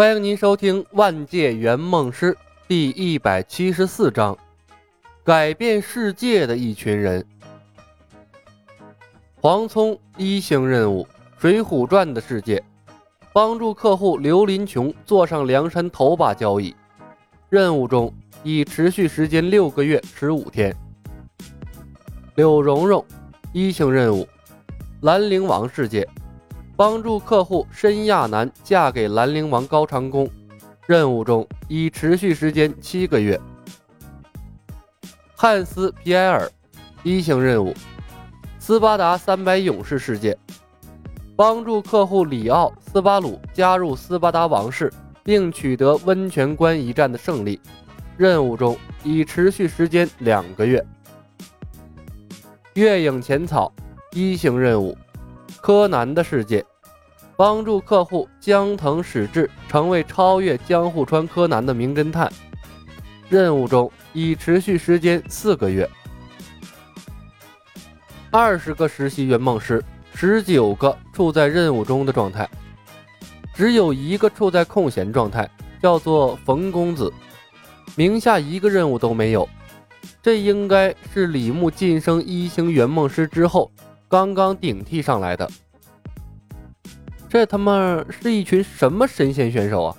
[0.00, 2.32] 欢迎您收听《万界圆梦师》
[2.66, 4.34] 第一百七十四章：
[5.22, 7.22] 改变世界的一群人。
[9.42, 11.06] 黄聪一星任务
[11.38, 12.64] 《水浒传》的世界，
[13.34, 16.74] 帮助客户刘林琼坐上梁山头把交椅。
[17.50, 18.10] 任务中
[18.42, 20.74] 已持续时间六个月十五天。
[22.36, 23.04] 柳蓉蓉
[23.52, 24.22] 一星任务
[25.02, 26.04] 《兰陵王世界》。
[26.80, 30.26] 帮助客户申亚楠嫁给兰陵王高长恭，
[30.86, 33.38] 任务中已持续时间七个月。
[35.36, 36.50] 汉斯皮埃尔
[37.02, 37.74] 一星任务：
[38.58, 40.34] 斯巴达三百勇士世界，
[41.36, 44.90] 帮助客户里奥斯巴鲁加入斯巴达王室，
[45.22, 47.60] 并取得温泉关一战的胜利。
[48.16, 50.82] 任务中已持续时间两个月。
[52.72, 53.70] 月影浅草
[54.12, 54.96] 一星任务：
[55.60, 56.64] 柯南的世界。
[57.40, 62.30] 帮助客户江藤史志成为超越江户川柯南的名侦探，
[63.30, 65.88] 任务中已持续时间四个月。
[68.30, 69.82] 二十个实习圆梦师，
[70.14, 72.46] 十九个处在任务中的状态，
[73.54, 75.50] 只有一个处在空闲状态，
[75.80, 77.10] 叫做冯公子，
[77.96, 79.48] 名下一个任务都没有。
[80.22, 83.72] 这应该是李牧晋升一星圆梦师之后
[84.10, 85.50] 刚刚顶替上来的。
[87.30, 89.96] 这他妈是一群什么神仙选手啊！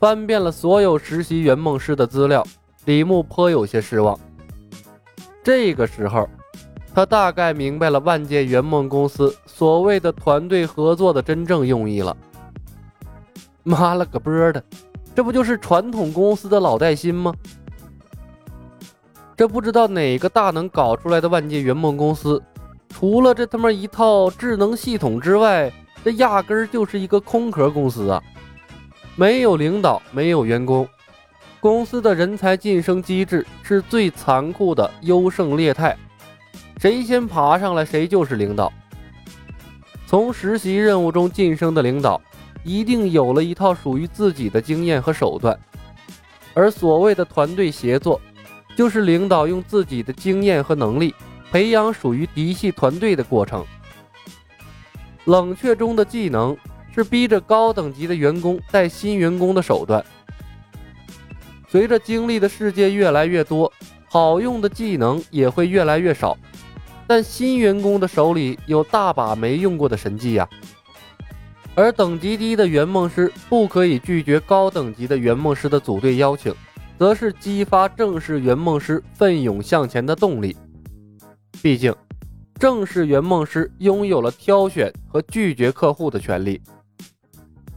[0.00, 2.42] 翻遍了所有实习圆梦师的资料，
[2.86, 4.18] 李牧颇有些失望。
[5.44, 6.26] 这个时候，
[6.94, 12.16] 他大概明白了万界圆梦公司所谓的团队合作的真正用意了。
[13.62, 14.64] 妈了个波的，
[15.14, 17.34] 这不就是传统公司的老带新吗？
[19.36, 22.42] 这不知道哪个大能搞出来的万界圆梦公司，
[22.88, 25.70] 除了这他妈一套智能系统之外，
[26.04, 28.22] 这压根儿就是一个空壳公司啊！
[29.16, 30.88] 没有领导，没有员工，
[31.60, 35.96] 公司的人才晋升机制是最残酷的优胜劣汰，
[36.78, 38.72] 谁先爬上来谁就是领导。
[40.06, 42.20] 从实习任务中晋升的领导，
[42.62, 45.58] 一定有了一套属于自己的经验和手段，
[46.54, 48.20] 而所谓的团队协作，
[48.76, 51.14] 就是领导用自己的经验和能力
[51.50, 53.66] 培养属于嫡系团队的过程。
[55.28, 56.56] 冷却中的技能
[56.94, 60.02] 是逼着高等级的员工带新员工的手段。
[61.68, 63.70] 随着经历的世界越来越多，
[64.08, 66.34] 好用的技能也会越来越少。
[67.06, 70.48] 但新员工的手里有大把没用过的神技呀。
[71.74, 76.54] 而等级低的圆梦师不可以拒绝高等级的圆梦师的组队邀请，
[76.98, 80.56] 则是激发正式圆梦师奋勇向前的动力。
[81.60, 81.94] 毕竟。
[82.58, 86.60] 正式圆梦师拥有了挑选和拒绝客户的权利，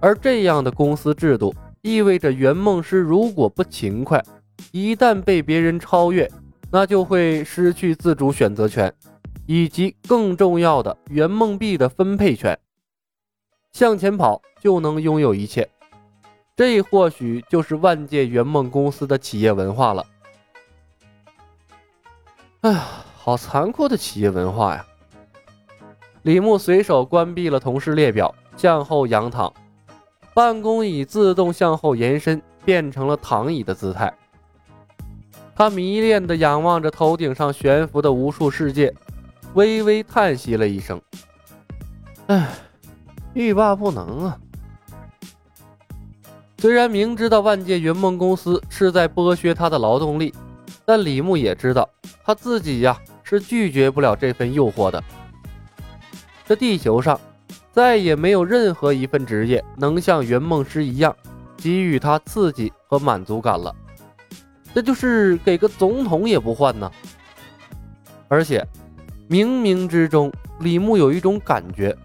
[0.00, 4.24] 而这样的公司制度意味着圆梦师如果不勤快，
[4.70, 6.30] 一旦被别人超越，
[6.70, 8.90] 那就会失去自主选择权，
[9.46, 12.58] 以及更重要的圆梦币的分配权。
[13.72, 15.68] 向前跑就能拥有一切，
[16.56, 20.06] 这或许就是万界圆梦公司的企业文化了。
[22.62, 23.04] 哎呀！
[23.24, 24.84] 好残酷的企业文化呀！
[26.22, 29.52] 李牧随手关闭了同事列表，向后仰躺，
[30.34, 34.12] 办公椅自动向后延伸，变成了躺椅的姿态。
[35.54, 38.92] 他迷恋地仰望着头顶上悬浮的无数世界，
[39.54, 41.00] 微微叹息了一声
[42.26, 42.48] ：“唉，
[43.34, 44.38] 欲罢不能啊！”
[46.58, 50.34] 虽然明知道万界云梦公司是在剥削他的劳动力，
[50.84, 51.88] 但李牧也知道
[52.24, 53.00] 他自己呀。
[53.32, 55.02] 是拒绝不了这份诱惑的。
[56.46, 57.18] 这地球上
[57.72, 61.16] 再也没有任何一份职业能像圆梦师一样
[61.56, 63.74] 给予他刺激和满足感了。
[64.74, 66.90] 这就是给个总统也不换呢。
[68.28, 68.66] 而且
[69.30, 71.96] 冥冥之中，李牧有一种感觉，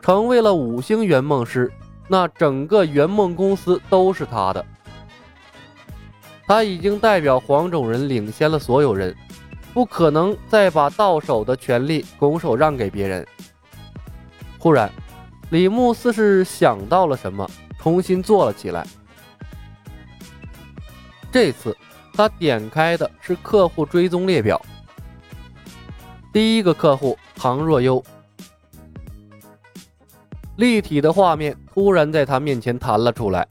[0.00, 1.70] 成为了五星圆梦师，
[2.08, 4.64] 那整个圆梦公司都是他的。
[6.46, 9.14] 他已经代表黄种人领先了所有人。
[9.78, 13.24] 不可能再把到手的权利拱手让给别人。
[14.58, 14.90] 忽然，
[15.50, 17.48] 李牧似是想到了什么，
[17.78, 18.84] 重新坐了起来。
[21.30, 21.76] 这次
[22.12, 24.60] 他点开的是客户追踪列表。
[26.32, 28.02] 第一个客户唐若悠，
[30.56, 33.46] 立体的画面突然在他面前弹了出来，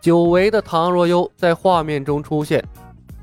[0.00, 2.60] 久违的唐若悠在画面中出现。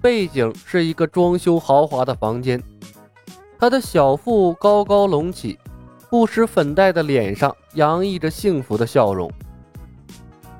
[0.01, 2.62] 背景是一个装修豪华的房间，
[3.60, 5.60] 他的小腹高高隆起，
[6.10, 9.30] 不施粉黛的脸上洋溢着幸福的笑容。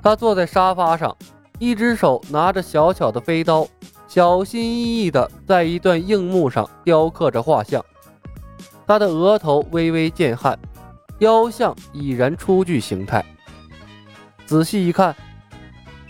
[0.02, 1.16] 他坐在沙发上，
[1.58, 3.66] 一只手拿着小巧的飞刀，
[4.06, 7.84] 小心翼翼地在一段硬木上雕刻着画像。
[8.86, 10.58] 他的额头微微见汗，
[11.18, 13.24] 雕像已然初具形态。
[14.44, 15.14] 仔细一看，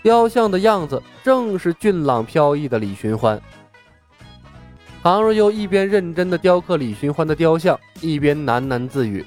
[0.03, 3.41] 雕像的样子正是俊朗飘逸的李寻欢。
[5.03, 9.25] 唐若悠一边认真的雕刻李寻欢的雕像，一边喃喃自语：“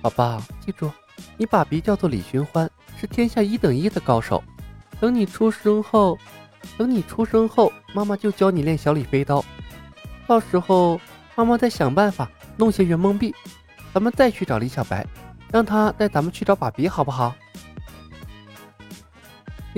[0.00, 0.90] 宝宝，记住。”
[1.36, 4.42] 你爸比叫做李寻欢，是天下一等一的高手。
[4.98, 6.18] 等你出生后，
[6.76, 9.44] 等你出生后，妈妈就教你练小李飞刀。
[10.26, 11.00] 到时候，
[11.36, 13.32] 妈妈再想办法弄些圆梦币，
[13.94, 15.06] 咱们再去找李小白，
[15.52, 17.34] 让他带咱们去找爸比，好不好？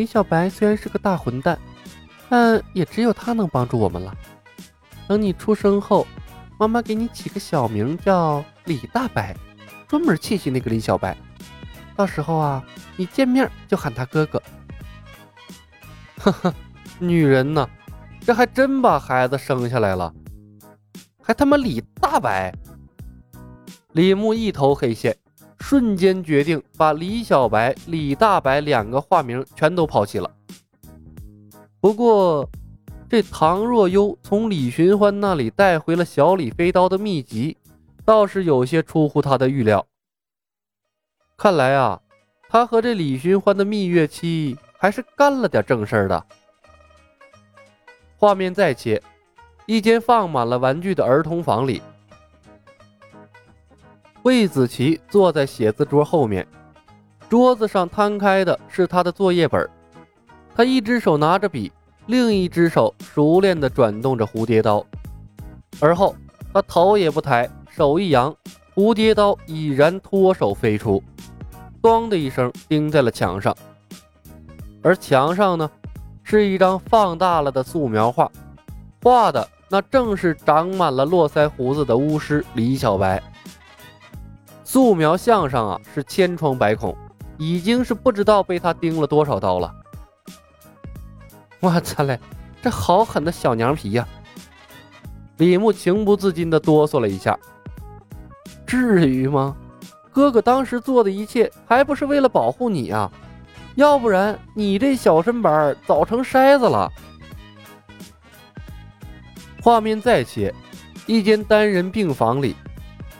[0.00, 1.58] 李小白虽然是个大混蛋，
[2.30, 4.16] 但也只有他能帮助我们了。
[5.06, 6.06] 等你出生后，
[6.58, 9.36] 妈妈给你起个小名叫李大白，
[9.86, 11.14] 专门气气那个李小白。
[11.94, 12.64] 到时候啊，
[12.96, 14.42] 你见面就喊他哥哥。
[16.16, 16.54] 呵呵，
[16.98, 17.68] 女人呢，
[18.22, 20.10] 这还真把孩子生下来了，
[21.22, 22.50] 还他妈李大白。
[23.92, 25.14] 李牧一头黑线，
[25.60, 30.30] 瞬间决定把李小白、李大白两个化名全都抛弃了。
[31.80, 32.48] 不过，
[33.08, 37.56] 这唐若幽从李寻欢那里带回了小李飞刀的秘籍，
[38.04, 39.86] 倒是有些出乎他的预料。
[41.36, 42.00] 看来啊，
[42.48, 46.26] 他和这李寻欢的蜜月期还是干了点正事儿的。
[48.16, 49.00] 画面再切，
[49.64, 51.80] 一间放满了玩具的儿童房里，
[54.22, 56.46] 魏子琪坐在写字桌后面，
[57.30, 59.66] 桌子上摊开的是他的作业本，
[60.54, 61.72] 他一只手拿着笔，
[62.04, 64.84] 另一只手熟练地转动着蝴蝶刀，
[65.80, 66.14] 而后
[66.52, 68.34] 他头也不抬，手一扬，
[68.74, 71.02] 蝴蝶刀已然脱手飞出。
[71.80, 73.56] 咣的一声，钉在了墙上。
[74.82, 75.70] 而墙上呢，
[76.22, 78.30] 是一张放大了的素描画，
[79.02, 83.22] 画的那正是长满了络腮胡子的巫师李小白。
[84.72, 86.96] 素描像上啊，是千疮百孔，
[87.38, 89.74] 已经是不知道被他钉了多少刀了。
[91.58, 92.16] 我操嘞，
[92.62, 94.06] 这好狠的小娘皮呀！
[95.38, 97.36] 李牧情不自禁地哆嗦了一下。
[98.64, 99.56] 至于吗？
[100.12, 103.10] 哥哥当时做的一切，还不是为了保护你啊？
[103.74, 106.88] 要不然你这小身板早成筛子了。
[109.64, 110.54] 画面再切，
[111.06, 112.54] 一间单人病房里，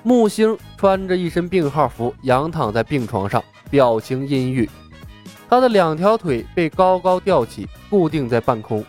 [0.03, 4.69] 木星穿着一身病号服，仰躺在病床上，表情阴郁。
[5.49, 8.85] 他的两条腿被高高吊起，固定在半空，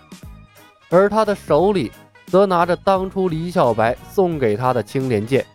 [0.90, 1.92] 而他的手里
[2.28, 5.46] 则拿着当初李小白送给他的青莲剑，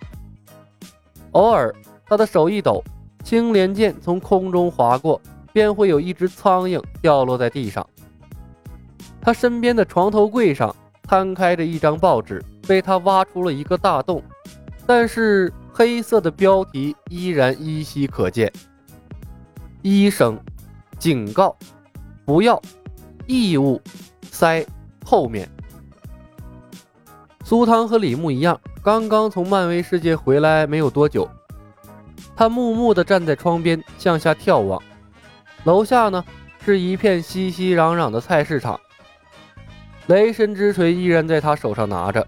[1.32, 1.74] 偶尔。
[2.08, 2.84] 他的手一抖，
[3.24, 5.20] 青莲剑从空中划过，
[5.52, 7.84] 便会有一只苍蝇掉落在地上。
[9.20, 10.72] 他身边的床头柜上
[11.02, 14.22] 摊开着一张报纸，被他挖出了一个大洞，
[14.86, 18.52] 但是黑色的标题依然依稀可见
[19.82, 20.38] ：“医生
[20.98, 21.56] 警告，
[22.24, 22.60] 不要
[23.26, 23.80] 异物
[24.30, 24.64] 塞
[25.04, 25.48] 后面。”
[27.44, 31.28] 苏汤和李牧一样，刚刚从漫威世界回来没有多久。
[32.34, 34.82] 他木木地站在窗边，向下眺望。
[35.64, 36.24] 楼下呢，
[36.64, 38.78] 是一片熙熙攘攘的菜市场。
[40.06, 42.26] 雷神之锤依然在他手上拿着，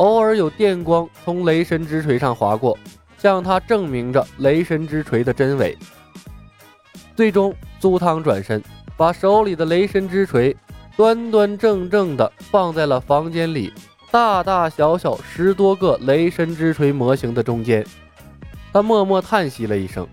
[0.00, 2.76] 偶尔有电光从雷神之锤上划过，
[3.18, 5.76] 向他证明着雷神之锤的真伪。
[7.14, 8.62] 最终，苏汤转身，
[8.96, 10.56] 把手里的雷神之锤
[10.96, 13.70] 端端正正地放在了房间里
[14.10, 17.86] 大大小小十多个雷神之锤模型的中间。
[18.72, 20.08] 他默默叹息了一声：“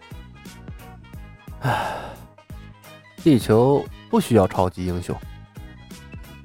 [1.64, 1.96] 唉，
[3.24, 5.16] 地球不需要超级英雄，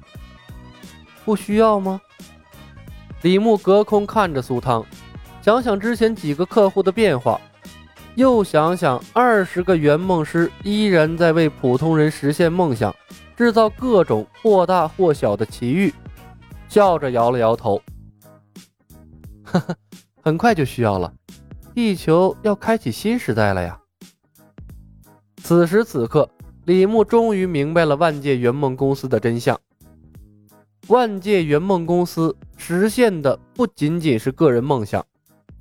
[1.25, 1.99] 不需要吗？”
[3.23, 4.85] 李牧隔空看着苏汤，
[5.41, 7.39] 想想之前几个客户的变化，
[8.15, 12.93] 又想想二十个圆梦师依然在为普通人实现梦想，
[13.37, 15.93] 制造各种或大或小的奇遇，
[16.67, 17.81] 笑着摇了摇头
[19.43, 19.75] ：“呵呵，
[20.21, 21.13] 很快就需要了。”
[21.73, 23.79] 地球要开启新时代了呀！
[25.41, 26.29] 此时此刻，
[26.65, 29.57] 李牧终于明白了万界圆梦公司的真相。
[30.87, 32.35] 万界圆梦公司
[32.65, 35.05] 实现的不仅仅是个人梦想，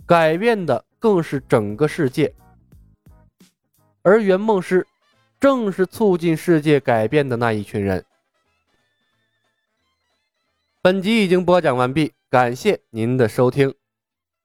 [0.07, 2.33] 改变的更是整个世界。
[4.03, 4.87] 而圆梦师，
[5.41, 8.05] 正是促进世界改变的那一群人。
[10.81, 13.75] 本集已经播讲完毕，感谢您的收听。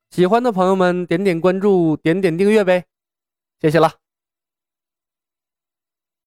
[0.10, 2.86] 喜欢的朋友们，点点关注，点点订阅呗，
[3.62, 4.07] 谢谢了。